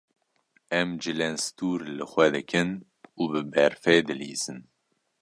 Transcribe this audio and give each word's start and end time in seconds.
Em 0.79 0.89
cilên 1.03 1.35
stûr 1.45 1.79
li 1.95 2.05
xwe 2.11 2.25
dikin 2.33 2.69
û 3.19 3.21
bi 3.31 3.41
berfê 3.51 3.97
dilîzin. 4.07 4.59